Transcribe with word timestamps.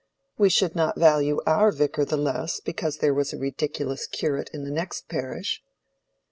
"We 0.35 0.49
should 0.49 0.75
not 0.75 0.97
value 0.97 1.41
our 1.45 1.71
Vicar 1.71 2.05
the 2.05 2.17
less 2.17 2.59
because 2.59 2.97
there 2.97 3.13
was 3.13 3.33
a 3.33 3.37
ridiculous 3.37 4.07
curate 4.07 4.49
in 4.51 4.63
the 4.63 4.71
next 4.71 5.09
parish." 5.09 5.61